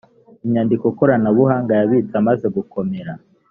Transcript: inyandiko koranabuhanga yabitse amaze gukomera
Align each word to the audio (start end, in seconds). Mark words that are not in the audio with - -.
inyandiko 0.45 0.85
koranabuhanga 0.97 1.71
yabitse 1.79 2.13
amaze 2.21 2.45
gukomera 2.55 3.13